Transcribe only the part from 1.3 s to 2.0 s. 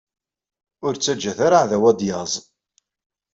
ara aɛdaw ad